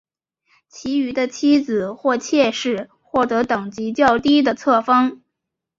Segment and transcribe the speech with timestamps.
[0.67, 5.21] 其余的妻子或妾室获得等级较低的册封。